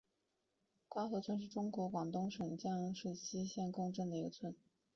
[0.89, 4.55] 官河村是中国广东省阳江市阳西县织贡镇的一个村。